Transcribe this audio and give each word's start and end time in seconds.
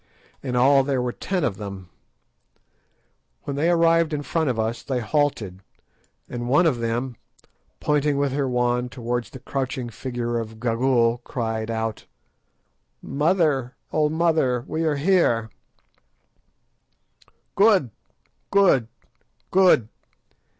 In 0.41 0.55
all 0.55 0.81
there 0.83 0.99
were 0.99 1.11
ten 1.11 1.43
of 1.43 1.57
them. 1.57 1.91
When 3.43 3.55
they 3.55 3.69
arrived 3.69 4.13
in 4.13 4.23
front 4.23 4.49
of 4.49 4.57
us 4.59 4.81
they 4.81 4.99
halted, 4.99 5.61
and 6.27 6.49
one 6.49 6.65
of 6.65 6.79
them, 6.79 7.17
pointing 7.79 8.17
with 8.17 8.31
her 8.31 8.49
wand 8.49 8.91
towards 8.91 9.29
the 9.29 9.37
crouching 9.37 9.89
figure 9.91 10.39
of 10.39 10.59
Gagool, 10.59 11.19
cried 11.23 11.69
out— 11.69 12.07
"Mother, 12.99 13.75
old 13.93 14.11
mother, 14.11 14.63
we 14.67 14.85
are 14.85 14.95
here." 14.95 15.51
"_Good! 17.55 17.91
good! 18.49 18.87
good! 19.51 19.87